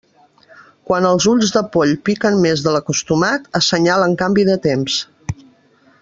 Quan 0.91 1.07
els 1.09 1.25
ulls 1.31 1.51
de 1.57 1.61
poll 1.75 1.91
piquen 2.09 2.39
més 2.47 2.63
de 2.67 2.73
l'acostumat, 2.77 3.45
assenyalen 3.63 4.15
canvi 4.23 4.47
de 4.53 4.57
temps. 4.69 4.97